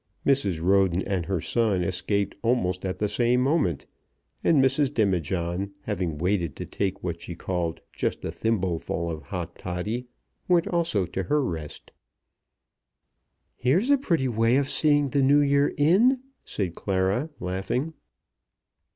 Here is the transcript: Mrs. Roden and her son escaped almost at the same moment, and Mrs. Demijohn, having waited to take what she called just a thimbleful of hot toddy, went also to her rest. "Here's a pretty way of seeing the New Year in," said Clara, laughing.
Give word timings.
Mrs. 0.25 0.59
Roden 0.63 1.03
and 1.05 1.27
her 1.27 1.39
son 1.39 1.83
escaped 1.83 2.33
almost 2.41 2.85
at 2.85 2.97
the 2.97 3.07
same 3.07 3.39
moment, 3.39 3.85
and 4.43 4.59
Mrs. 4.59 4.91
Demijohn, 4.91 5.73
having 5.81 6.17
waited 6.17 6.55
to 6.55 6.65
take 6.65 7.03
what 7.03 7.21
she 7.21 7.35
called 7.35 7.81
just 7.93 8.25
a 8.25 8.31
thimbleful 8.31 9.11
of 9.11 9.21
hot 9.21 9.55
toddy, 9.59 10.07
went 10.47 10.67
also 10.67 11.05
to 11.05 11.21
her 11.25 11.43
rest. 11.45 11.91
"Here's 13.55 13.91
a 13.91 13.97
pretty 13.99 14.27
way 14.27 14.55
of 14.55 14.67
seeing 14.69 15.09
the 15.09 15.21
New 15.21 15.39
Year 15.41 15.71
in," 15.77 16.19
said 16.43 16.73
Clara, 16.73 17.29
laughing. 17.39 17.93